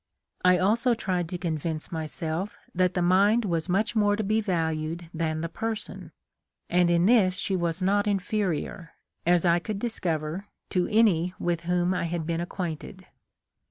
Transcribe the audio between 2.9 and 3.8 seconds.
the mind was